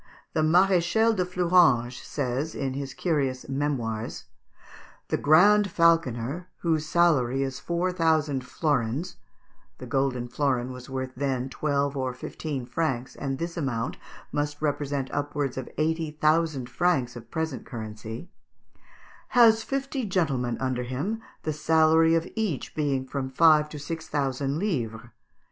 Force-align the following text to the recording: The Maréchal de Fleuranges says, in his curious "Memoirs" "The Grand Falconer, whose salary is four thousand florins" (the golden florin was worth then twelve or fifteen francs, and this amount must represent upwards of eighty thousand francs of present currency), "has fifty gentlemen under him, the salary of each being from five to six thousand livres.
The 0.33 0.41
Maréchal 0.41 1.15
de 1.15 1.23
Fleuranges 1.23 2.01
says, 2.01 2.55
in 2.55 2.73
his 2.73 2.95
curious 2.95 3.47
"Memoirs" 3.47 4.23
"The 5.09 5.17
Grand 5.17 5.69
Falconer, 5.69 6.47
whose 6.61 6.87
salary 6.87 7.43
is 7.43 7.59
four 7.59 7.91
thousand 7.91 8.43
florins" 8.43 9.17
(the 9.77 9.85
golden 9.85 10.27
florin 10.27 10.71
was 10.71 10.89
worth 10.89 11.11
then 11.15 11.49
twelve 11.49 11.95
or 11.95 12.15
fifteen 12.15 12.65
francs, 12.65 13.15
and 13.15 13.37
this 13.37 13.55
amount 13.55 13.97
must 14.31 14.59
represent 14.59 15.11
upwards 15.13 15.55
of 15.55 15.69
eighty 15.77 16.09
thousand 16.09 16.67
francs 16.67 17.15
of 17.15 17.29
present 17.29 17.63
currency), 17.63 18.27
"has 19.37 19.61
fifty 19.61 20.03
gentlemen 20.03 20.57
under 20.59 20.81
him, 20.81 21.21
the 21.43 21.53
salary 21.53 22.15
of 22.15 22.27
each 22.35 22.73
being 22.73 23.05
from 23.05 23.29
five 23.29 23.69
to 23.69 23.77
six 23.77 24.07
thousand 24.07 24.57
livres. 24.57 25.09